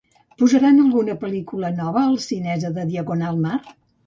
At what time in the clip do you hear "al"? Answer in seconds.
2.05-2.17